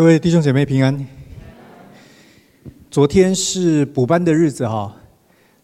[0.00, 1.06] 各位弟兄姐妹平安。
[2.90, 4.96] 昨天是补班的日子哈，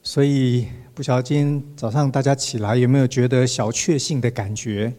[0.03, 4.93] 所以不晓得今天早上大家起来有没有觉得小确幸的感觉？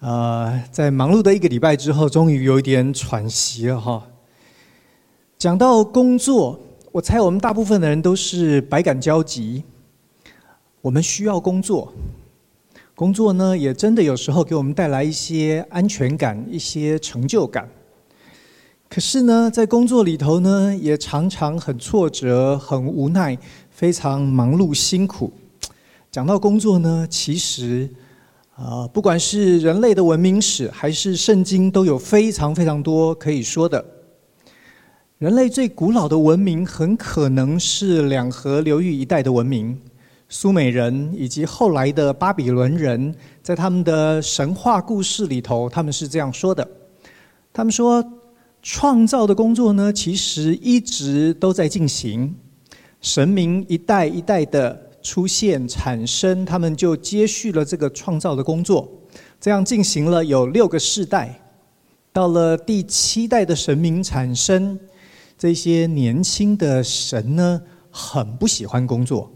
[0.00, 4.06] 呃，在忙碌的一个礼拜之后，终于有一点喘息了哈。
[5.38, 6.60] 讲到工作，
[6.92, 9.64] 我猜我们大部分的人都是百感交集。
[10.82, 11.94] 我们需要工作，
[12.94, 17.66] 工作呢也真的有时候给我们带来一些安全感、一些成就感。
[18.88, 23.36] 可是呢，在工作里头呢，也常常很挫折、很无奈、
[23.68, 25.30] 非常忙碌、辛苦。
[26.10, 27.90] 讲到工作呢，其实
[28.54, 33.84] 啊、不管是人类的文明史，还是圣经，都有非常非常多可以说的。
[35.18, 39.78] 人类最古老的文明，很可能是两河流域一带的文明——
[40.30, 43.14] 苏美人以及后来的巴比伦人。
[43.42, 46.66] 在他们的神话故事里头，他们是这样说的：
[47.52, 48.02] 他们说。
[48.68, 52.34] 创造的工作呢，其实一直都在进行。
[53.00, 58.90] 神明一代一代的出现产生，他们就接续了这个创造的工作，
[59.40, 61.40] 这样进行了有六个世代。
[62.12, 64.76] 到了第七代的神明产生，
[65.38, 69.30] 这些年轻的神呢，很不喜欢工作。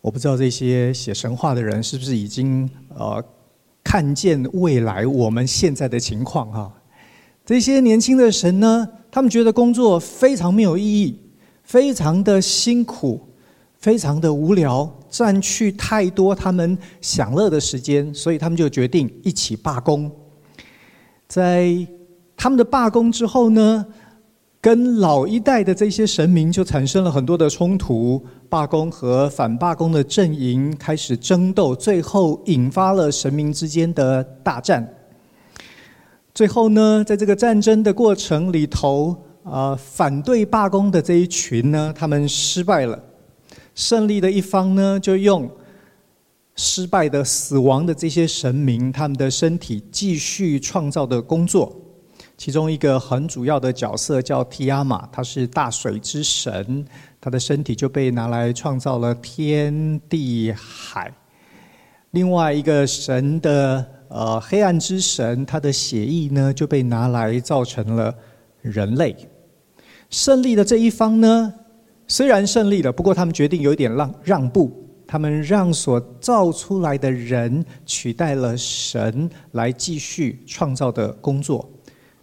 [0.00, 3.24] 我不知道这些写神话的人是不是已经呃
[3.84, 6.72] 看见未来我们现在的情况哈。
[7.46, 11.20] 这些年轻的神呢，他们觉得工作非常没有意义，
[11.62, 13.20] 非常的辛苦，
[13.76, 20.10] 非常的无聊，占据太多他们享乐的时间，所以他们就决定一起罢工。
[21.28, 21.86] 在
[22.34, 23.84] 他们的罢工之后呢，
[24.58, 34.93] 跟老一代的这些神明就产生了很多的冲突，罢工和反罢工的阵营开始争斗，最后引发了神明之间的大战。
[36.34, 43.00] 最后呢，在这个战争的过程里头，啊，反对罢工的这一群呢，他们失败了。
[43.76, 45.48] 胜利的一方呢，就用
[46.56, 51.72] 失败的、死亡的这些神明，他们的身体继续创造的工作。
[52.36, 56.84] 其中一个很主要的角色叫提亚玛，他是大水之神，
[57.20, 61.14] 他的身体就被拿来创造了天地海。
[62.10, 63.93] 另外一个神的。
[64.08, 68.14] 呃，黑暗之神他的血液呢，就被拿来造成了
[68.60, 69.16] 人类。
[70.10, 71.52] 胜利的这一方呢，
[72.06, 74.70] 虽然胜利了，不过他们决定有一点让让步，
[75.06, 81.68] 他们让所造出来的人取代了神来继续创造的工作。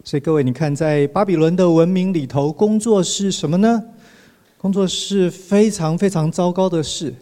[0.04, 3.82] 所以各位，你看，在巴比伦的文明里头，工作是什么呢？
[4.56, 7.12] 工作是非常非常糟糕的事。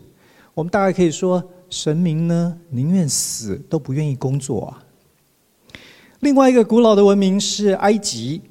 [0.54, 1.42] 我们大概可以说。
[1.70, 4.82] 神明呢，宁愿死都不愿意工作啊。
[6.18, 8.42] 另外一个古老的文明是埃及，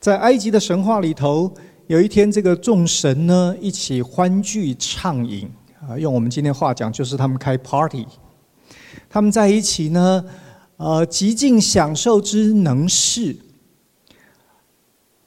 [0.00, 1.50] 在埃及的神话里头，
[1.86, 5.48] 有一天这个众神呢一起欢聚畅饮
[5.88, 8.04] 啊，用我们今天话讲，就是他们开 party。
[9.08, 10.24] 他们在一起呢，
[10.76, 13.36] 呃，极尽享受之能事。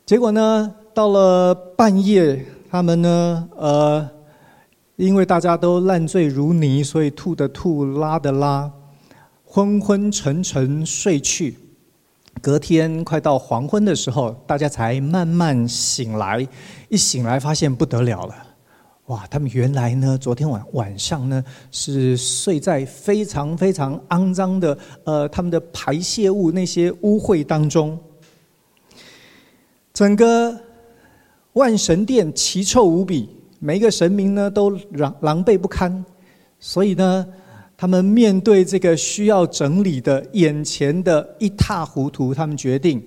[0.06, 4.21] 结果呢，到了半夜，他们呢，呃。
[5.02, 8.72] 因为大家都烂醉如泥，所以吐的吐，拉的拉，
[9.44, 11.58] 昏昏沉沉睡去。
[12.40, 16.48] 隔天快到黄昏的时候，大家才慢慢醒来。
[16.88, 18.36] 一醒来，发现不得了了，
[19.08, 19.26] 哇！
[19.26, 27.98] 他们原来呢，昨天晚晚上呢，是睡在非常非常肮脏的呃，他们的排泄物那些污秽当中。
[29.92, 30.56] 整个
[31.54, 33.41] 万神殿奇臭无比。
[33.64, 36.04] 每一个神明呢都狼狼狈不堪，
[36.60, 37.24] 所以呢，
[37.78, 43.00] 他们面对这个需要整理的眼前的一塌糊涂，他们决定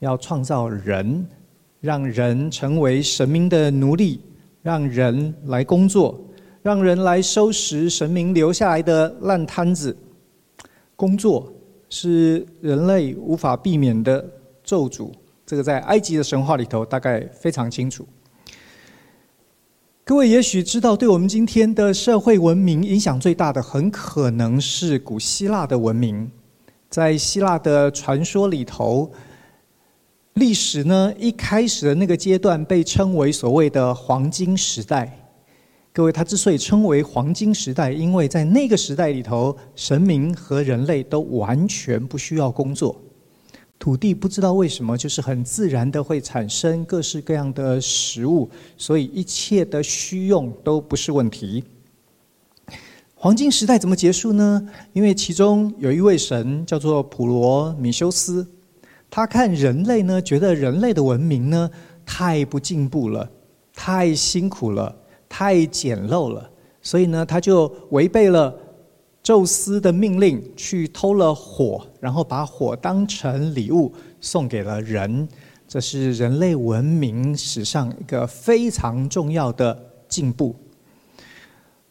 [0.00, 1.24] 要创造人，
[1.80, 4.20] 让人成为神明的奴隶，
[4.62, 6.20] 让人来工作，
[6.60, 9.96] 让人来收拾神明留下来的烂摊子。
[10.96, 11.52] 工作
[11.88, 14.28] 是人类无法避免的
[14.64, 15.12] 咒诅，
[15.46, 18.04] 这个在埃及的神话里头大概非常清楚。
[20.04, 26.28] 各位也许知道，对我们今天的社会文明影响最大的，很可能是古希腊的文明。
[26.90, 29.08] 在希腊的传说里头，
[30.34, 35.16] 历史呢一开始的那个阶段被称为所谓的黄金时代。
[35.92, 43.00] 各位，它之所以称为黄金时代，因为在那个时代里头，神明和人类都完全不需要工作。
[43.82, 51.64] 土地不知道为什么，就是很自然的会产生各式各样的食物，所以一切的需用都不是问题。
[53.16, 54.64] 黄金时代怎么结束呢？
[54.92, 58.46] 因为其中有一位神叫做普罗米修斯，
[59.10, 61.68] 他看人类呢，觉得人类的文明呢
[62.06, 63.28] 太不进步了，
[63.74, 64.94] 太辛苦了，
[65.28, 66.48] 太简陋了，
[66.82, 68.54] 所以呢，他就违背了
[69.22, 75.28] 宙斯的命令，去偷了火，然后把火当成礼物送给了人。
[75.68, 79.78] 这是人类文明史上一个非常重要的
[80.08, 80.54] 进步。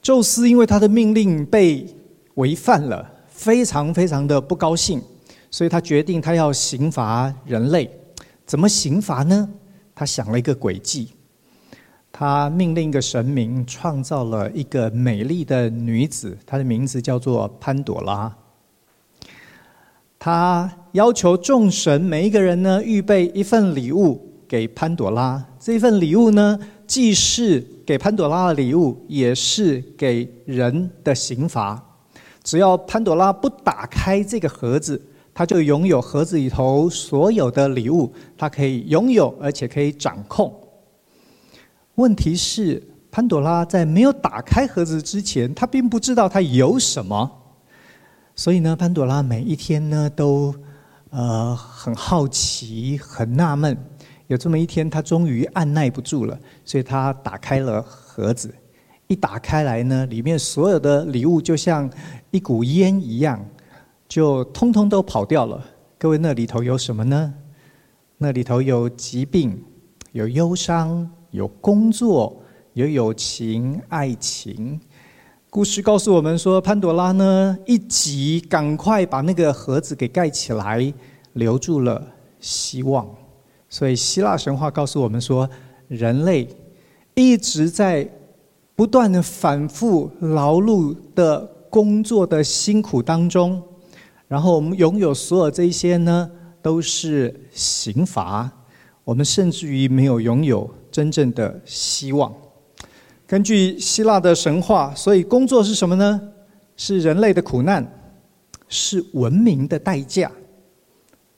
[0.02, 1.86] 宙斯因为他的命令被
[2.36, 5.02] 违反了，非常非常的不高兴。
[5.50, 7.90] 所以他决定，他要刑罚人类。
[8.46, 9.50] 怎么刑罚呢？
[9.96, 11.10] 他想了一个诡计。
[12.12, 18.36] 他命令一个神明创造了一个美丽的女子，她的名字叫做潘朵拉。
[20.20, 25.44] 他要求众神每一个人呢，预备一份礼物给潘朵拉。
[25.60, 31.84] 这份礼物呢，既是给潘朵拉的礼物，也是给人的刑罚。
[32.44, 35.02] 只要潘朵拉不打开这个盒子，
[35.34, 40.54] 他就拥有盒子里头所有的礼物，他可以拥有，而且可以掌控。
[41.96, 47.30] 问题是，潘朵拉在没有打开盒子之前，他并不知道它有什么。
[48.36, 50.54] 所以呢，潘朵拉每一天呢都
[51.10, 53.78] 呃很好奇、很纳闷。
[54.28, 58.54] 有这么一天，他终于按捺不住了，所以他打开了盒子。
[59.08, 61.90] 一打开来呢，里面所有的礼物就像
[62.32, 63.44] 一股烟一样。
[64.08, 65.64] 就通通都跑掉了。
[65.98, 67.34] 各位，那里头有什么呢？
[68.18, 69.64] 那里头有疾病，
[70.12, 72.42] 有忧伤，有工作，
[72.74, 74.80] 有友情、爱情。
[75.50, 80.94] 故事告诉我们说，潘朵拉呢一急，赶快把那个盒子给盖起来，
[81.34, 82.06] 留住了
[82.40, 83.08] 希望。
[83.70, 85.50] 所以，希腊神话告诉我们说，
[85.88, 86.48] 人类
[87.14, 88.10] 一直在
[88.76, 91.40] 不断的反复劳碌的
[91.70, 93.62] 工作的辛苦当中。
[94.28, 96.30] 然后我们拥有所有这些呢，
[96.62, 98.52] 都是刑罚。
[99.04, 102.34] 我们甚至于没有拥有真正的希望。
[103.26, 106.22] 根据希腊的神话，所以工作是什么呢？
[106.76, 107.86] 是人类的苦难，
[108.68, 110.32] 是文明的代价，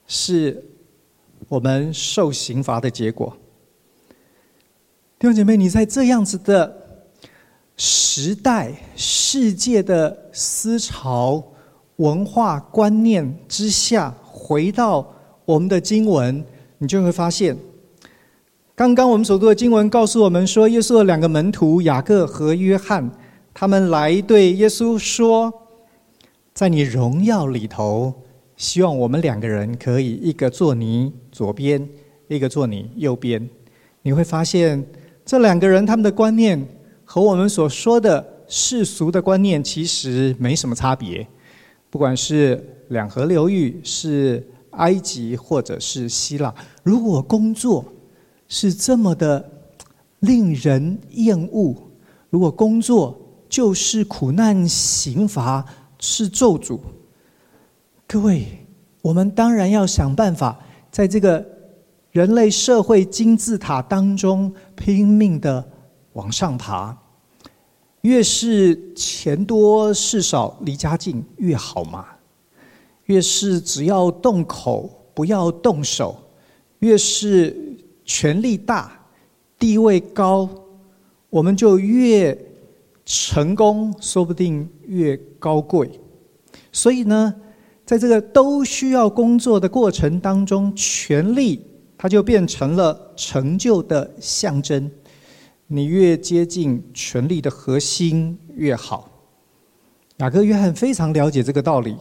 [0.07, 0.63] 是
[1.47, 3.35] 我们受刑罚的结果。
[5.19, 6.75] 弟兄姐妹，你在这样子的
[7.77, 11.43] 时代、世界的思潮。
[11.97, 15.07] 文化观念之下，回到
[15.45, 16.43] 我们的经文，
[16.79, 17.55] 你就会发现，
[18.75, 23.07] 刚刚我们所读的经文告诉我们说，耶稣的两个门徒雅各和约翰，
[23.53, 25.53] 他们来对耶稣说，
[26.55, 28.11] 在你荣耀里头，
[28.57, 31.87] 希望我们两个人可以一个坐你左边，
[32.27, 33.47] 一个坐你右边。
[34.01, 34.83] 你会发现，
[35.23, 36.67] 这两个人他们的观念
[37.05, 41.27] 和我们所说的世俗的观念其实没什么差别。
[41.91, 47.85] 不管是两河流域，是埃及，或者是希腊，如果工作
[48.55, 49.43] 是这么的
[50.19, 51.75] 令人厌恶，
[52.29, 53.19] 如果工作
[53.49, 55.65] 就是苦难、刑罚、
[55.97, 56.79] 是咒诅，
[58.07, 58.45] 各位，
[59.01, 60.59] 我们当然要想办法，
[60.91, 61.43] 在这个
[62.11, 65.67] 人类社会金字塔当中拼命的
[66.13, 66.95] 往上爬。
[68.01, 72.05] 越是钱多事少离家近越好嘛，
[73.05, 76.15] 越是只要动口不要动手，
[76.79, 77.57] 越是
[78.05, 78.91] 权力大
[79.57, 80.49] 地位高，
[81.29, 82.37] 我们就越
[83.05, 85.89] 成功，说不定越高贵。
[86.71, 87.33] 所以呢，
[87.85, 91.65] 在这个都需要工作的过程当中，权力
[91.97, 94.89] 它就变成了成就的象征。
[95.67, 99.09] 你越接近权力的核心越好。
[100.17, 101.95] 雅各、约翰非常了解这个道理，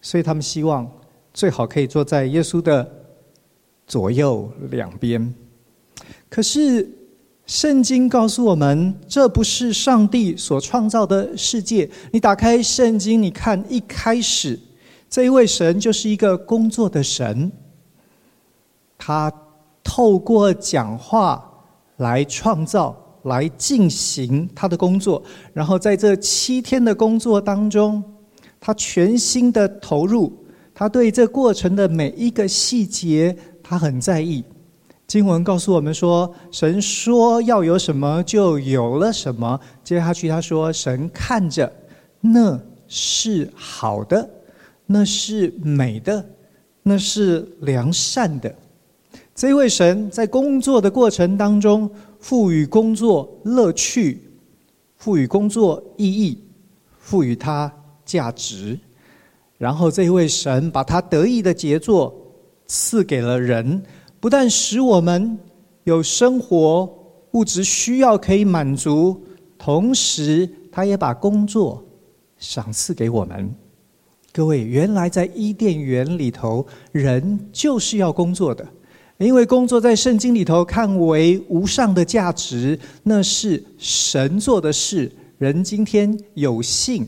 [0.00, 0.90] 所以他们希望
[1.32, 3.03] 最好可以坐在耶稣的
[3.86, 5.34] 左右两边。
[6.28, 6.88] 可是
[7.46, 11.88] 圣经告诉我们，这不是上帝所创造的世界。
[12.12, 14.58] 你打开圣经，你看一开始
[15.08, 17.50] 这一位神就是一个工作的神，
[18.98, 19.32] 他
[19.82, 21.64] 透过讲话
[21.96, 23.00] 来创造。
[23.24, 25.22] 来进行他的工作，
[25.54, 28.04] 然后在这七天的工作当中，
[28.60, 30.30] 他全心的投入，
[30.74, 33.34] 他对这过程的每一个细节，
[33.64, 34.44] 他很在意。
[35.08, 39.58] 经文告诉我们说，神说要有什么，就有了什么。
[39.82, 41.72] 接下去他说，神看着
[42.20, 44.30] 那是好的，
[44.86, 46.24] 那是美的，
[46.82, 48.54] 那是良善的。
[49.34, 51.90] 这位神在工作的过程当中。
[52.20, 54.18] 赋予工作乐趣，
[54.96, 56.42] 赋予工作意义，
[56.98, 57.70] 赋予它
[58.02, 58.78] 价值，
[59.58, 62.23] 然后这位神把他得意的杰作
[62.66, 63.82] 赐给了人，
[64.20, 65.38] 不但使我们
[65.84, 66.88] 有生活
[67.32, 69.22] 物质需要可以满足，
[69.58, 71.84] 同时他也把工作
[72.38, 73.54] 赏赐给我们。
[74.32, 78.66] 各位，原来在伊甸园里头，人就是要工作的，
[79.18, 85.10] 因为工作在圣经里头看为无上的价值，那是神做的事。
[85.38, 87.06] 人今天有幸，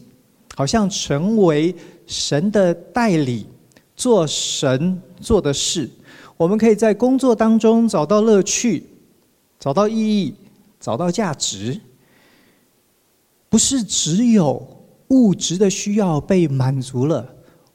[0.55, 1.75] 好像成为
[2.07, 3.47] 神的代理，
[3.97, 5.91] 做神做的事。
[6.37, 8.87] 我们可以在工作当中找到乐趣，
[9.59, 10.35] 找到意义，
[10.79, 11.81] 找到价值。
[13.49, 14.75] 不是只有。
[15.11, 17.25] 物质的需要被满足了，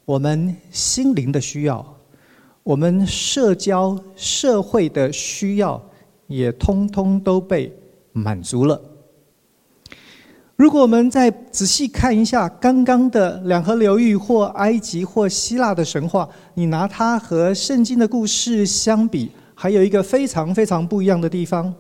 [0.03, 1.97] 我们心灵的需要，
[2.61, 5.81] 我们社交社会的需要
[6.27, 7.73] 也通通都被
[8.11, 8.81] 满足了。
[10.61, 21.73] 如果我们再仔细看一下刚刚的两河流域或埃及或希腊的神话，你拿它和圣经的故事相比，还有一个非常非常不一样的地方：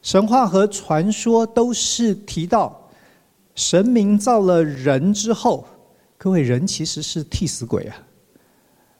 [0.00, 2.88] 神话和传说都是提到。
[3.54, 5.66] 神明造了人之后，
[6.16, 7.96] 各位，人其实是替死鬼啊，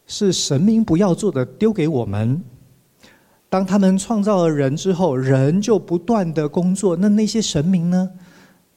[0.07, 2.43] 是神明不要做的丢给我们。
[3.49, 8.11] 当他们创造了人之后，人就不断的工作，那那些神明呢？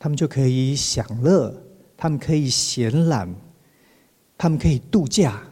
[0.04, 1.56] 他们就可以享乐，
[1.96, 3.32] 他们可以闲懒，
[4.36, 5.44] 他们可以度假。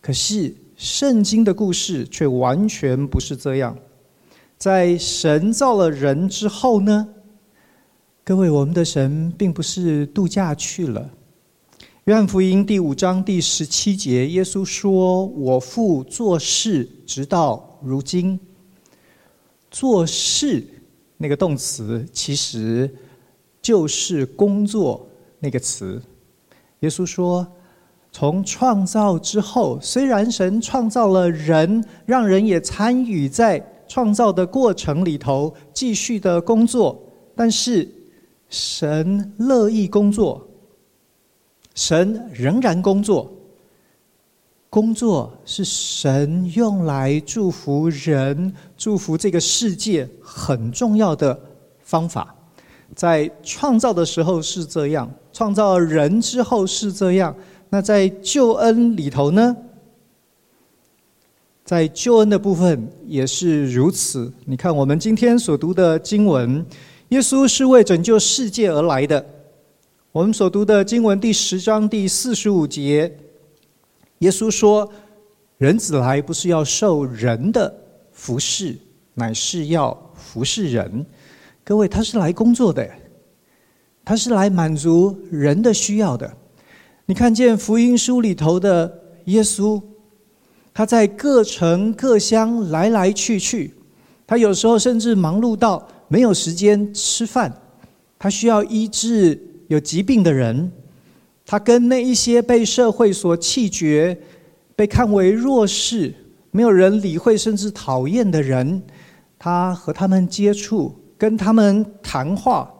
[0.00, 3.78] 可是圣经的故事却完全不是这样，
[4.56, 7.08] 在神造了人之后呢？
[8.24, 11.08] 各位，我们的神并不是度假去了。
[12.06, 18.40] 约翰福音第五章第十七节，耶稣说：“我父做事，直到如今。”
[19.70, 20.66] 做事
[21.16, 22.92] 那个动词，其实
[23.60, 25.08] 就是工作
[25.40, 26.02] 那个词。
[26.80, 27.46] 耶稣说
[28.12, 37.00] ：“从创造之后，虽然神创造了人，让人也参与在创造的过程里头，继续的工作，
[37.34, 37.88] 但是。”
[38.50, 40.48] 神乐意工作，
[41.74, 43.30] 神仍然工作。
[44.70, 51.38] 工作是神用来祝福人、祝福这个世界很重要的
[51.80, 52.34] 方法。
[52.94, 57.34] 在创造的时候是这样，创造人之后是这样。
[57.70, 59.56] 那在救恩里头呢？
[61.64, 64.32] 在救恩的部分也是如此。
[64.46, 66.64] 你看，我们今天所读的经文。
[67.10, 69.24] 耶稣是为拯救世界而来的。
[70.12, 73.14] 我们所读的经文第十章第四十五节，
[74.20, 74.90] 耶稣说
[75.58, 77.72] ：“人子来不是要受人的
[78.12, 78.76] 服侍，
[79.14, 81.04] 乃是要服侍人。”
[81.68, 82.88] 各位，他是来工作的，
[84.02, 86.34] 他是来满足人的需要的。
[87.04, 88.90] 你看见福音书里头的
[89.26, 89.78] 耶稣，
[90.72, 93.74] 他在各城各乡来来去去，
[94.26, 95.86] 他有时候甚至忙碌到。
[96.08, 97.54] 没有时间吃饭，
[98.18, 100.72] 他需要医治有疾病的人，
[101.44, 104.18] 他跟那一些被社会所弃绝、
[104.74, 106.14] 被看为弱势、
[106.50, 108.82] 没有人理会甚至讨厌的人，
[109.38, 112.72] 他和他们接触，跟他们谈话，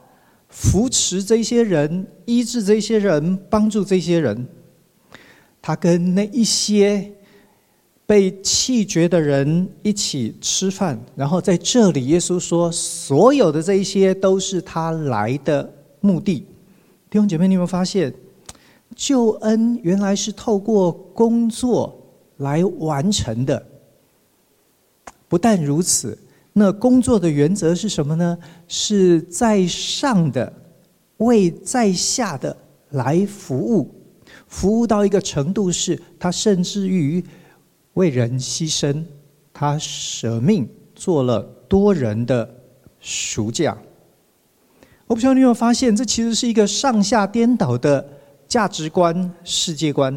[0.49, 4.47] 扶持这些人，医治这些人，帮助这些人。
[5.61, 7.12] 他跟那一些。
[8.09, 16.37] 被弃绝的人一起吃饭，然后在这里，耶稣说，所有的这一些都是他来的目的。
[17.11, 18.11] 弟兄姐妹，你有没有发现，
[18.97, 21.95] 救恩原来是透过工作
[22.38, 23.62] 来完成的？
[25.28, 26.18] 不但如此，
[26.59, 28.37] 那工作的原则是什么呢？
[28.67, 30.53] 是在上的
[31.19, 32.57] 为在下的
[32.91, 33.95] 来服务，
[34.47, 37.25] 服务到一个程度，是他甚至于。
[37.95, 39.03] 为人牺牲，
[39.53, 42.49] 他舍命做了多人的
[43.00, 43.77] 赎价。
[45.09, 48.09] 我不知道你有没有发现，这其实是一个上下颠倒的
[48.47, 50.17] 价值观、世界观。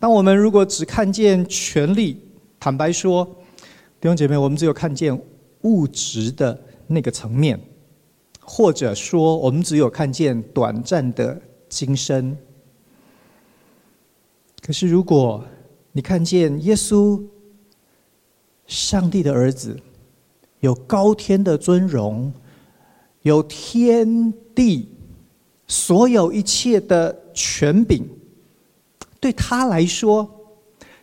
[0.00, 2.20] 当我们如果只看见权力，
[2.58, 3.24] 坦白说，
[4.00, 5.16] 弟兄姐妹，我们只有看见
[5.64, 7.60] 物质的那个层面，
[8.40, 12.34] 或者说，我们只有看见短暂的今生。
[14.62, 15.44] 可是如果
[15.92, 17.22] 你看见耶稣，
[18.66, 19.78] 上帝的儿子，
[20.60, 22.32] 有高天的尊荣，
[23.22, 24.88] 有天地
[25.66, 28.08] 所有一切的权柄，
[29.20, 30.26] 对他来说，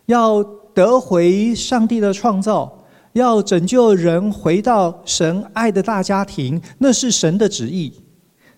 [0.07, 2.80] 要得回上帝的创造，
[3.13, 7.93] 要拯救人回到神爱的大家庭，那是神的旨意。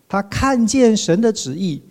[0.07, 1.81] 他看见神的旨意，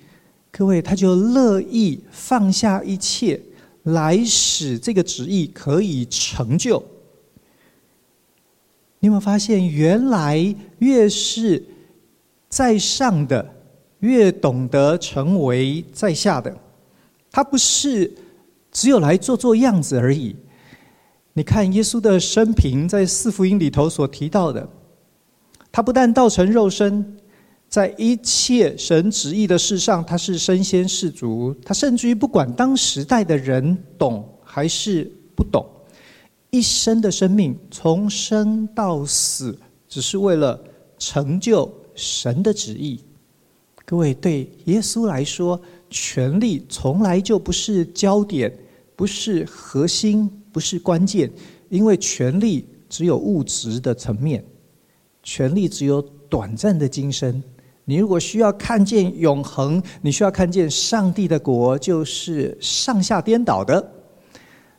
[0.51, 3.41] 各位，他就乐意放下一切。
[3.85, 6.81] 来使这个旨意可以成就。
[9.01, 11.61] 你有没有发现，原来越是
[12.49, 13.45] 在上的，
[13.99, 16.57] 越懂得成为在下的。
[17.33, 18.09] 他不是
[18.71, 20.37] 只有来做做样子而已。
[21.35, 24.69] 你看耶稣的生平，在四福音里头所提到的，
[25.71, 27.17] 他不但道成肉身。
[27.69, 31.57] 在一切神旨意的事上，他是身先士卒。
[31.65, 35.65] 他甚至于不管当时代的人懂还是不懂，
[36.51, 39.59] 一生的生命从生到死，
[39.89, 40.63] 只是为了
[40.99, 43.01] 成就神的旨意。
[43.87, 45.59] 各位，对耶稣来说，
[45.89, 48.55] 权力从来就不是焦点，
[48.95, 51.31] 不是核心，不是关键，
[51.71, 54.45] 因为权力只有物质的层面，
[55.23, 57.43] 权力只有短暂的今生。
[57.85, 63.91] 你如果需要看见永恒，你需要看见上帝的国，就是上下颠倒的，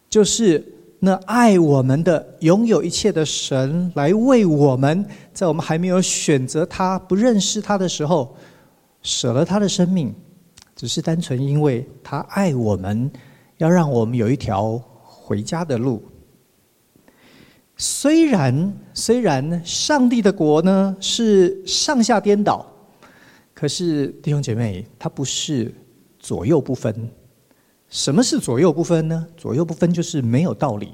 [0.10, 0.64] 就是
[1.00, 8.34] 那爱我们的、拥有一切的神来为我们，在我们还没有选择他、不认识他的时候，
[9.02, 10.16] 舍了他的生命，
[10.74, 13.12] 只是单纯因为他爱我们，
[13.58, 14.82] 要让我们有一条
[15.24, 16.04] 回家的路。
[17.78, 22.70] 虽然虽然上帝的国呢是上下颠倒。
[23.54, 25.74] 可是弟兄姐妹，它不是
[26.20, 27.10] 左右不分。
[27.88, 29.26] 什么是左右不分呢？
[29.38, 30.90] 左右不分就是没有道理，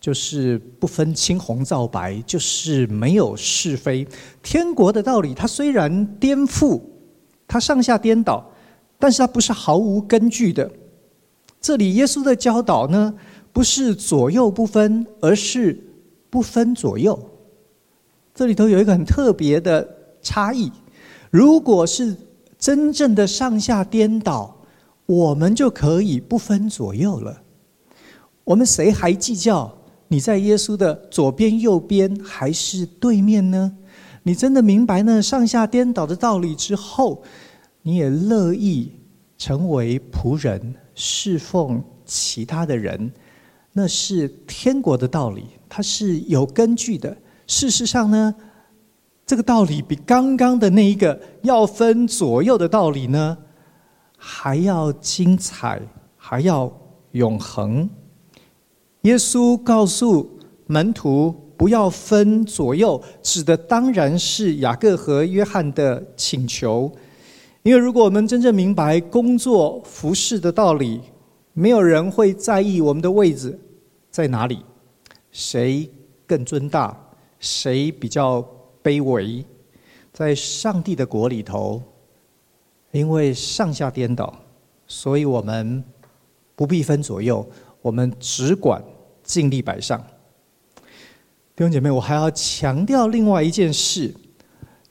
[0.00, 4.08] 就是不分青红皂白，就是没有是非。
[4.42, 6.80] 天国的道理，它虽然颠覆，
[7.46, 8.50] 它上下颠倒，
[8.98, 10.68] 但是它不是毫无根据的。
[11.60, 13.14] 这里耶稣的教导呢，
[13.52, 15.78] 不是左右不分，而是
[16.30, 17.18] 不分左右。
[18.34, 19.88] 这里头有一个很特别的
[20.22, 20.70] 差异。
[21.30, 22.16] 如果是
[22.58, 24.56] 真正的上下颠倒，
[25.06, 27.42] 我们就可以不分左右了。
[28.44, 29.76] 我们谁还计较
[30.06, 33.76] 你在耶稣的左边、右边还是对面呢？
[34.22, 37.22] 你真的明白那上下颠倒的道理之后，
[37.82, 38.92] 你也乐意
[39.36, 43.10] 成为仆人，侍奉其他的人，
[43.80, 47.16] 那是天国的道理，它是有根据的。
[47.46, 48.34] 事实上呢，
[49.24, 53.38] 这个道理比刚刚的那一个要分左右的道理呢，
[54.16, 55.80] 还要精彩，
[56.16, 56.76] 还要
[57.12, 57.88] 永恒。
[59.02, 60.28] 耶稣告诉
[60.66, 66.90] 门徒不要分左右，指的当然是雅各和约翰的请求。
[67.62, 71.00] 因为如果我们真正明白工作服事的道理，
[71.52, 73.56] 没有人会在意我们的位置
[74.10, 74.64] 在哪里，
[75.30, 75.90] 谁
[76.26, 76.96] 更尊大，
[77.38, 78.46] 谁比较。
[78.80, 79.44] 卑微，
[80.14, 81.82] 在上帝的国里头，
[82.92, 84.32] 因为上下颠倒，
[84.86, 85.84] 所以我们
[86.54, 87.46] 不必分左右，
[87.82, 88.82] 我们只管
[89.22, 90.02] 尽力摆上。
[91.54, 94.14] 弟兄姐妹，我还要强调另外一件事，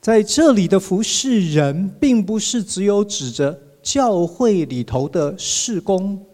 [0.00, 6.24] 在这里的服侍人，并不是只有指着教会里头的事工。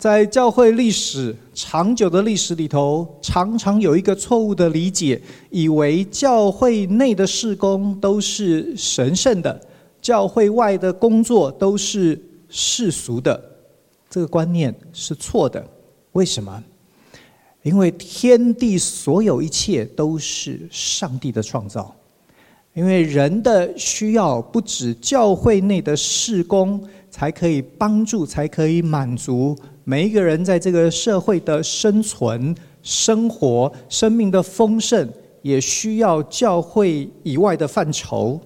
[0.00, 9.60] 在教会历史长久的历史里头，常常有一个错误的理解，以为教会内的事工都是神圣的，
[10.00, 13.38] 教会外的工作都是世俗的。
[14.08, 15.62] 这个观念是错的。
[16.12, 16.64] 为什么？
[17.62, 21.94] 因为天地所有一切都是上帝的创造，
[22.72, 29.56] 因为人的需要不止教会内的事工才可以帮助，才可以满足。
[29.84, 35.08] 每一个人在这个社会的生存、生活、生命的丰盛，
[35.42, 38.40] 也需要教会以外的范畴。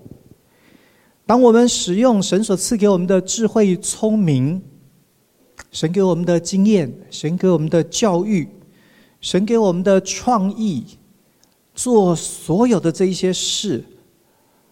[1.26, 4.62] 当我们使用神所赐给我们的智慧、聪明，
[5.70, 8.48] 神给我们的经验，神给我们的教育，
[9.20, 10.84] 神给我们的创意，
[11.74, 13.84] 做所有的这一些事，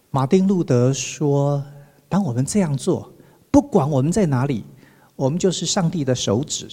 [0.09, 1.63] 马丁路德说
[2.09, 3.12] ：“当我们这样做，
[3.53, 4.65] 不管我们在哪里。”
[5.15, 6.67] 我们就是上帝的手指，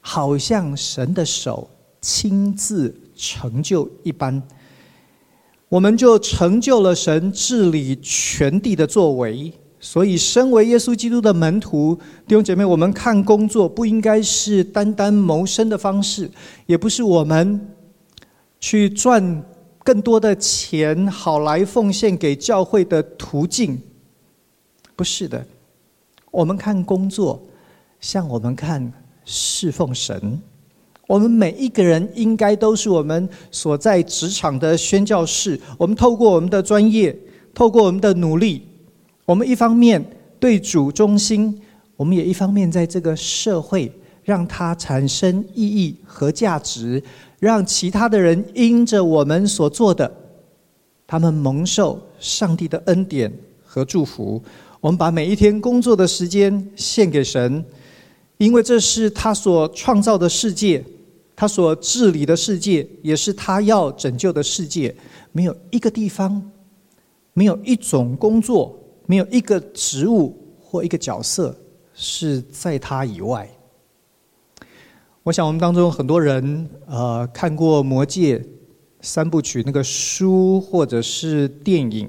[0.00, 4.42] 好像神的手亲自成就一般，
[5.68, 9.52] 我们就成就了神治理全地的作为。
[9.78, 11.94] 所以，身为耶稣基督的门徒，
[12.26, 16.28] 弟兄姐妹，我们看工作不应该是单单谋生的方式，
[16.66, 17.68] 也不是我们
[18.58, 19.40] 去赚
[19.84, 23.80] 更多的钱，好来奉献给教会的途径，
[24.96, 25.44] 不是的。
[26.30, 27.40] 我们看工作，
[28.00, 28.92] 像我们看
[29.24, 30.40] 侍奉神。
[31.06, 35.60] 我们每一个人应该都是我们所在职场的宣教士。
[35.76, 37.14] 我们透过我们的专业，
[37.52, 38.66] 透过我们的努力，
[39.26, 40.02] 我们一方面
[40.40, 41.60] 对主忠心，
[41.96, 47.02] 我们也一方面在这个社会让它产生意义和价值，
[47.38, 50.10] 让其他的人因着我们所做的，
[51.06, 53.30] 他们蒙受上帝的恩典
[53.62, 54.42] 和祝福。
[54.84, 57.64] 我们把每一天工作的时间献给神，
[58.36, 60.84] 因为这是他所创造的世界，
[61.34, 64.94] 他所治理的世界，也是他要拯救的世界。
[65.32, 66.50] 没有一个地方，
[67.32, 71.56] 没有一种工作，没有一个职务或一个角色
[71.94, 73.48] 是在他以外。
[75.22, 78.38] 我想我们当中很多人，呃，看过《魔戒》
[79.00, 82.06] 三部曲那个书或者是电影。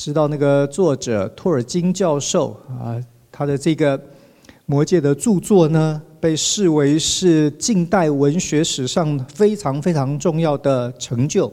[0.00, 2.96] 知道那个作者托尔金教授啊，
[3.30, 3.98] 他的这个
[4.64, 11.52] 《魔戒》的著作呢，被视为是近代文学史上非常非常重要的成就。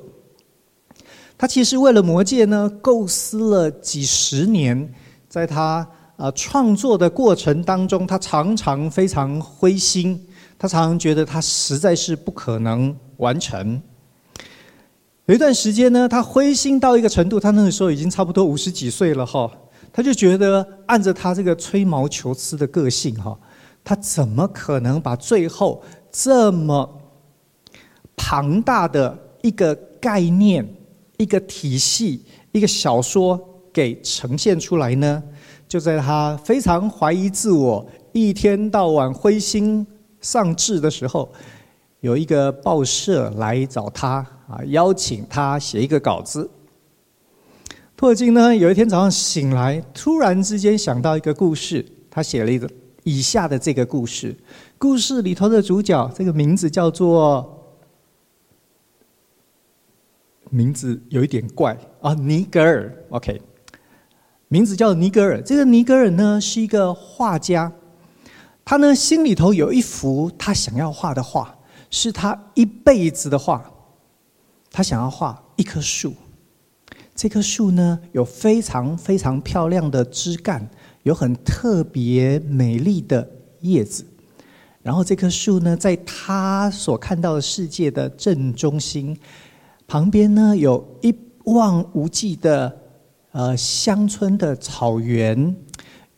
[1.38, 4.94] 他其实为了《魔戒》呢，构思了几十年，
[5.28, 10.26] 在他啊创作的过程当中，他常常非常灰心，
[10.58, 13.82] 他常常觉得他实在是不可能完成。
[15.28, 19.52] 有一段时间呢，他灰心到一个程度，他那个时候已经差不多五十几岁了哈，
[19.92, 23.38] 他就觉得按着他这个吹毛求疵的个性哈，
[23.84, 26.90] 他怎么可能把最后这么
[28.16, 30.66] 庞大的一个概念、
[31.18, 33.38] 一个体系、一个小说
[33.74, 35.22] 给呈现出来呢？
[35.68, 39.86] 就在他非常怀疑自我、一天到晚灰心
[40.22, 41.30] 丧志的时候，
[42.08, 44.26] 有一个报社来找他。
[44.48, 46.50] 啊，邀请他写一个稿子。
[47.98, 52.70] 托尔金呢，有一天早上醒来，突然之间想到一个故事，他写了一个
[53.04, 54.34] 以下的这个故事。
[54.78, 57.76] 故事里头的主角，这个名字叫做，
[60.50, 62.90] 名字有一点怪啊，尼格尔。
[63.10, 63.42] OK，
[64.48, 65.42] 名字叫尼格尔。
[65.42, 67.70] 这个尼格尔呢，是一个画家，
[68.64, 71.54] 他呢心里头有一幅他想要画的画，
[71.90, 73.64] 是他一辈子的画。
[74.70, 76.14] 他想要画一棵树，
[77.16, 80.70] 这棵树呢，有非常非常漂亮的枝干，
[81.04, 83.28] 有很特别美丽的
[83.62, 84.06] 叶子。
[84.84, 89.18] 然后这棵树呢，在他所看到的世界的正中心，
[89.88, 91.14] 旁边呢，有一
[91.46, 92.78] 望无际的
[93.32, 95.56] 呃乡村的草原，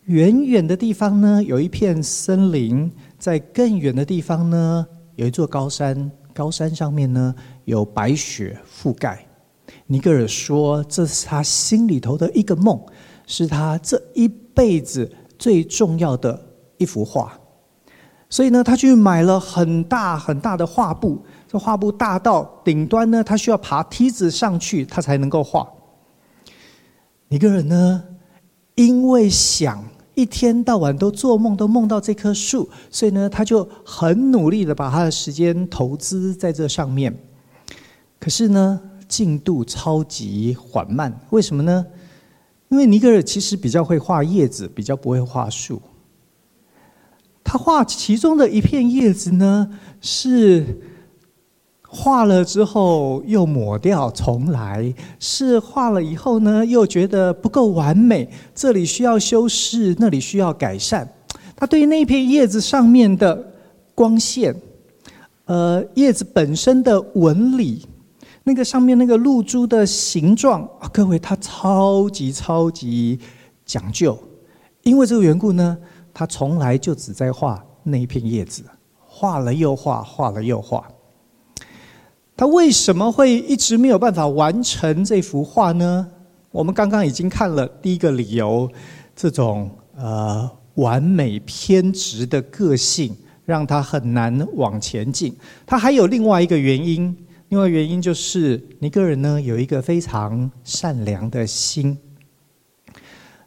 [0.05, 4.85] 远远的地方呢，有一片森林，在更远的地方呢，
[5.19, 6.09] 有一座高山。
[6.33, 9.27] 高山上面呢，有白雪覆盖。
[9.87, 12.81] 尼格尔说，这是他心里头的一个梦，
[13.27, 16.41] 是他这一辈子最重要的
[16.77, 17.37] 一幅画。
[18.29, 25.69] 所以呢，他去买了很大很大的画布，这画布大到顶端呢，他需要爬梯子上去，他才能够画。
[27.27, 28.01] 尼格尔呢，
[28.75, 29.83] 因为想。
[30.19, 37.15] 一天到晚都做梦，都梦到这棵树，所以呢，他就很努力的把他的时间投资在这上面。
[38.19, 41.17] 可是呢，进度超级缓慢。
[41.29, 41.85] 为什么呢？
[42.67, 45.81] 因为尼格尔其实比较会画叶子，比较不会画树。
[47.43, 49.69] 他画其中的一片叶子呢，
[50.01, 50.81] 是。
[51.91, 61.11] 画了之后又抹掉重来，是画了以后呢，又觉得不够完美，这里需要修饰，那里需要改善。
[61.55, 63.51] 他对于那片叶子上面的
[63.95, 64.55] 光线，
[65.45, 67.83] 呃，叶子本身的纹理，
[68.43, 73.19] 那个上面那个露珠的形状，各位他超级超级
[73.65, 74.15] 讲究。
[74.83, 75.75] 因为这个缘故呢，
[76.13, 78.63] 他从来就只在画那一片叶子，
[79.07, 80.87] 画了又画，画了又画。
[82.39, 86.07] 他为什么会一直没有办法完成这幅画呢？
[86.51, 88.71] 我们刚刚已经看了第一个理由，
[89.13, 95.35] 这种呃完美偏执的个性让他很难往前进。
[95.65, 97.13] 他还有另外一个原因，
[97.49, 101.97] 另外原因就是尼格尔呢有一个非常善良的心，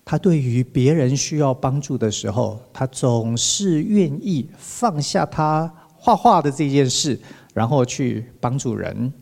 [0.04, 7.18] 他对于别人需要帮助的时候，他总是愿意放下他画画的这件事。
[7.52, 9.12] 然后去帮助人，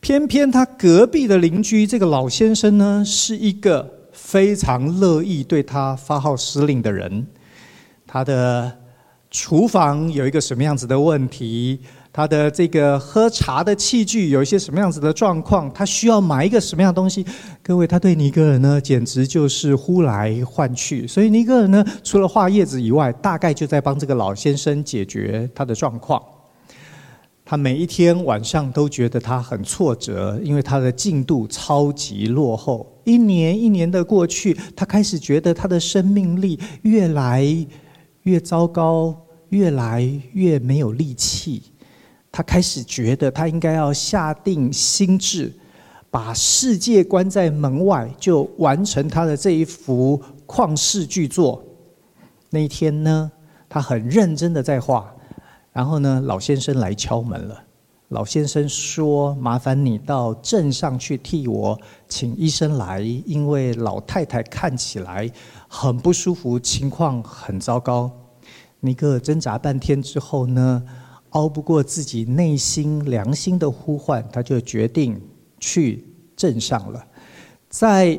[0.00, 7.26] 偏偏他隔壁的邻居这个老先生呢，是一个非常乐意对他发号施令的人。
[8.06, 8.70] 他的
[9.30, 11.80] 厨房有一个什么样子的问题？
[12.12, 15.72] 他的这个喝茶的器具有一些什么样子的状况？
[15.72, 17.24] 他需要买一个什么样的东西？
[17.62, 21.06] 各位，他对尼格尔呢，简直就是呼来唤去。
[21.06, 26.20] 所以尼格尔呢，除了画叶子以外，大概就在帮这个老先生解决他的状况。
[27.50, 32.86] 他每一天晚上都觉得他很挫折，因为他的进度超级落后。
[33.02, 37.44] 一年一年的过去，他开始觉得他的生命力越来
[38.22, 41.60] 越糟糕，越来越没有力气，
[42.30, 45.52] 他开始觉得他应该要下定心志，
[46.08, 51.60] 把世界关在门外，就完成他的这一幅旷世巨作。
[52.50, 53.28] 那一天呢，
[53.68, 55.12] 他很认真的在画，
[55.72, 57.62] 然后呢，老先生来敲门了。
[58.08, 61.78] 老先生说：“麻烦你到镇上去替我
[62.08, 65.30] 请医生来，因为老太太看起来
[65.68, 68.10] 很不舒服，情况很糟糕。”
[68.82, 70.82] 尼克挣扎半天之后呢，
[71.28, 75.20] 熬不过自己内心良心的呼唤，他就决定
[75.60, 76.04] 去
[76.34, 77.06] 镇上了。
[77.68, 78.18] 在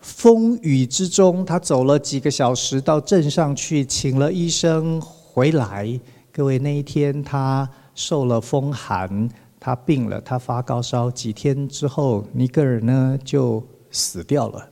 [0.00, 6.00] 风雨之中，他走了几个小时到镇上去，请了医生回来。
[6.36, 7.68] 各位，那一天他。
[7.96, 9.28] 受了风寒，
[9.60, 11.08] 他病了，他发高烧。
[11.08, 14.68] 几天之后，尼格尔呢就死掉了。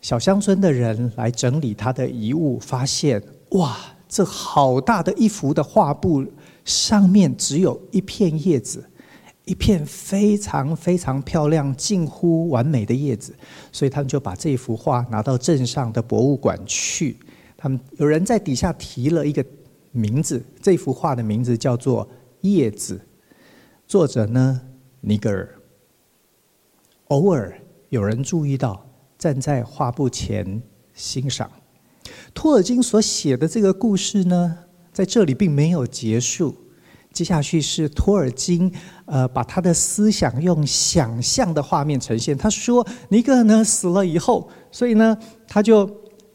[0.00, 3.76] 小乡村的人来整理他的遗物，发现哇，
[4.08, 6.24] 这好大的一幅的画布，
[6.64, 8.82] 上面只有一片叶子，
[9.44, 13.36] 一片非常非常漂亮、近乎完美的叶子。
[13.70, 17.18] 所以他们就把这幅画拿到镇上的博物馆去。
[17.60, 19.44] 他们有人在底下提了一个。
[19.92, 22.06] 名字，这幅画的名字叫做
[22.42, 22.94] 《叶子》，
[23.88, 24.60] 作者呢，
[25.00, 25.52] 尼格尔。
[27.08, 28.86] 偶尔有人注意到，
[29.18, 30.62] 站在画布前
[30.94, 31.50] 欣赏。
[32.32, 34.58] 托尔金所写的这个故事呢，
[34.92, 36.54] 在这里并没有结束。
[37.12, 38.72] 接下去是托尔金，
[39.06, 42.38] 呃，把他的思想用想象的画面呈现。
[42.38, 45.18] 他说，尼格尔呢死了以后，所以呢，
[45.48, 45.90] 他就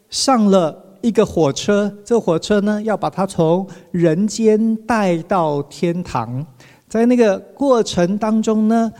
[0.09, 0.83] 上了。
[1.05, 6.43] 一个火车，这个火车呢，要把他从人间带到天堂。
[6.89, 8.91] 在那个过程当中呢，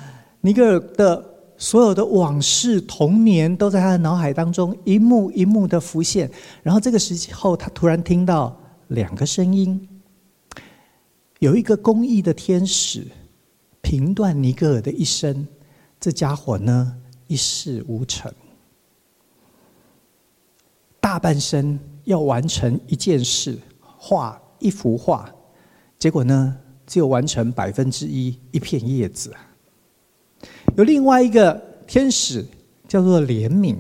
[0.42, 1.26] 尼格尔的
[1.58, 6.30] 所有的往事、童年都在他的脑海当中一幕一幕的浮现。
[6.62, 8.56] 然后这个时候，他突然听到
[8.90, 9.90] 两个声音：
[11.40, 13.08] 有一个公益的天使
[13.82, 15.48] 评断尼格尔的一生，
[16.00, 18.32] 这家伙呢，一事无成，
[21.00, 21.80] 大半生。
[22.06, 23.58] 要完成一件事，
[23.98, 25.30] 画一幅画，
[26.00, 26.56] 结果呢，
[26.88, 29.34] 只有完成百分之一，一片叶子。
[30.78, 32.46] 有另外一个天使
[32.88, 33.76] 叫做怜悯，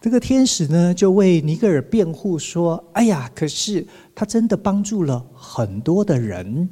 [0.00, 6.68] 这个天使呢，就为尼格尔辩护说：“哎呀，可是他真的帮助了很多的人。”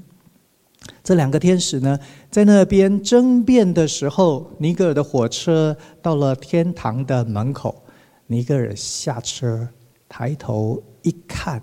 [1.03, 1.99] 这两个天使呢，
[2.31, 7.83] 在那边争辩的时候，尼格尔的火车到了天堂的门口，
[8.27, 9.67] 尼格尔下车。
[10.09, 11.63] 抬头一看，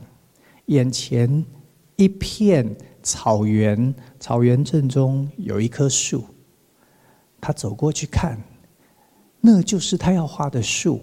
[0.68, 1.46] 眼前
[1.96, 6.24] 一片草原，草原正中有一棵树。
[7.42, 8.42] 他走过去看，
[9.42, 11.02] 那就是他要画的树，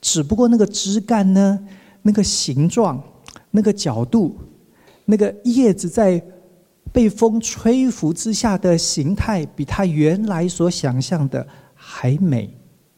[0.00, 1.58] 只不过那个枝干呢，
[2.02, 3.02] 那个形状，
[3.50, 4.36] 那个角度，
[5.06, 6.22] 那个叶子在
[6.92, 12.54] 被风吹拂之下的形态，比他原来所想象的还美，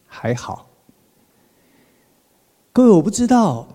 [0.06, 0.68] 还好。
[2.74, 3.68] 各位，我不知道，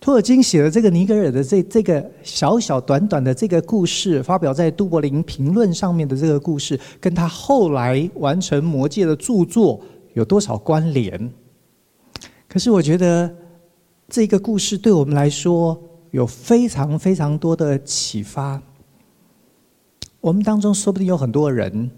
[0.00, 9.78] 托尔金写的这个尼格尔的这这个小小短短的这个故事，发表在《都柏林评论》上面的这个故事，跟他后来完成《魔戒》的著作
[10.14, 11.30] 有多少关联？
[12.48, 13.30] 可是我觉得
[14.08, 15.78] 这个故事对我们来说
[16.12, 18.62] 有非常非常多的启发。
[20.22, 21.90] 我们当中说不定有很多人，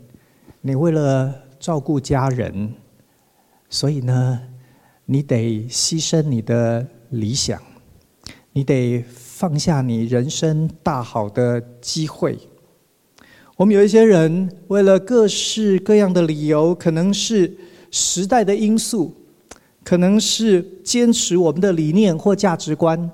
[0.62, 2.74] 你为了照顾家人，
[3.68, 4.40] 所以呢，
[5.12, 7.60] 你得牺牲你的理想，
[8.52, 12.38] 你得放下你人生大好的机会。
[13.56, 17.52] 我们有一些人为了各式各样的理由，可能是
[17.90, 19.12] 时代的因素，
[19.82, 23.10] 可能是坚持我们的理念或价值观。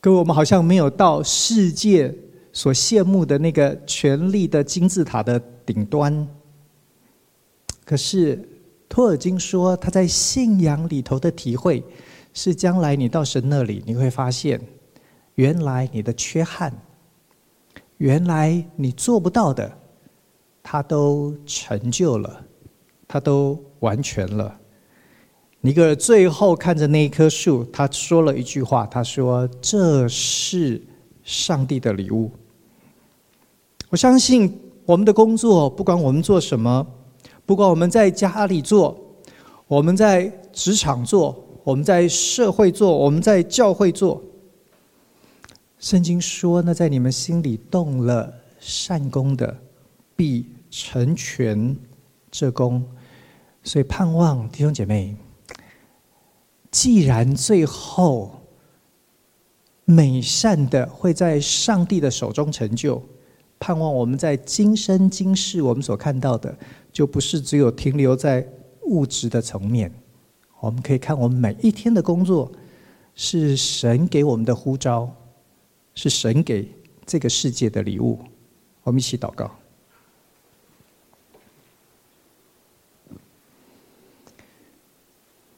[0.00, 2.14] 各位，我们好像没有到世界
[2.50, 6.26] 所羡慕的那个权力的金字塔的顶端。
[7.84, 8.42] 可是。
[8.88, 11.84] 托尔金说，他在信仰里头的体会，
[12.32, 14.60] 是将来你到神那里，你会发现，
[15.34, 16.72] 原来你的缺憾，
[17.98, 19.70] 原来你做不到的，
[20.62, 22.44] 他都成就了，
[23.06, 24.58] 他都完全了。
[25.60, 30.80] 尼格尔最后看着那一棵树，他说了一句话，他说：“这是
[31.24, 32.30] 上帝的礼物。”
[33.90, 36.86] 我相信我们的工作，不管我们做什么。
[37.48, 38.94] 不管我们在家里做，
[39.66, 44.22] 我们在职场做，我们在社会做，我们在教会做，
[45.78, 48.30] 圣经说：“那在你们心里动了
[48.60, 49.56] 善工的，
[50.14, 51.74] 必成全
[52.30, 52.84] 这工。”
[53.64, 55.16] 所以盼望弟兄姐妹，
[56.70, 58.30] 既然最后
[59.86, 63.02] 美善的会在上帝的手中成就，
[63.58, 66.56] 盼望我们在今生今世我们所看到的，
[66.92, 68.46] 就不是只有停留在
[68.82, 69.92] 物质的层面。
[70.60, 72.50] 我们可以看我们每一天的工作，
[73.14, 75.12] 是神给我们的呼召，
[75.94, 76.68] 是神给
[77.04, 78.18] 这个世界的礼物。
[78.82, 79.50] 我们一起祷告。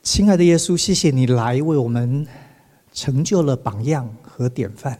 [0.03, 2.27] 亲爱的耶稣，谢谢你来为我们
[2.93, 4.99] 成就了榜样和典范，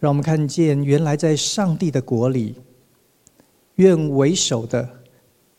[0.00, 2.54] 让我们看见原来在上帝的国里，
[3.74, 4.88] 愿为首的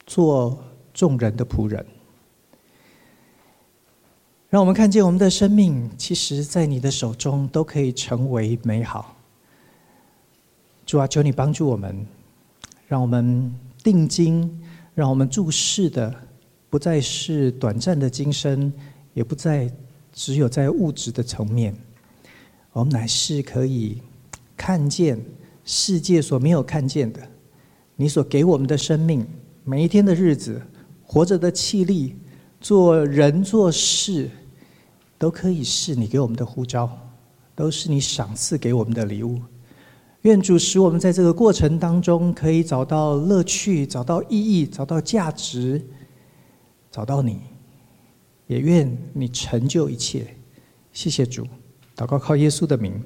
[0.08, 0.62] 做
[0.93, 1.86] 众人的仆人。
[4.49, 9.15] 让我们看见我们的生命，其实在你的手中都可以成为美好。
[10.88, 12.06] 主啊，求你帮助我们，
[12.88, 14.62] 让我们定睛，
[14.95, 16.13] 让我们注视的
[16.69, 18.73] 不再是短暂的今生，
[19.13, 19.71] 也不再
[20.12, 21.73] 只有在物质的层面，
[22.73, 24.01] 我们乃是可以
[24.55, 25.19] 看见
[25.63, 27.19] 世界所没有看见的，
[27.95, 29.25] 你所给我们的生命，
[29.63, 30.61] 每一天的日子，
[31.03, 32.15] 活着的气力，
[32.59, 34.29] 做人做事。
[35.17, 36.89] 都可以是你给我们的呼召，
[37.53, 39.39] 都是你赏赐给我们的礼物。
[40.23, 45.79] 愿主使我们在这个过程当中可以找到乐趣，找到意义，找到价值，
[46.89, 47.39] 找到你。
[48.47, 50.25] 也愿你成就一切。
[50.91, 51.45] 谢谢主，
[51.95, 52.99] 祷告靠耶稣的名，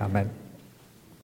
[0.00, 0.41] 阿门。